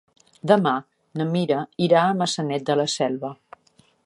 Demà 0.51 0.71
na 1.21 1.27
Mira 1.35 1.59
irà 1.89 2.01
a 2.07 2.17
Maçanet 2.23 2.67
de 2.71 2.79
la 2.81 2.89
Selva. 2.97 3.33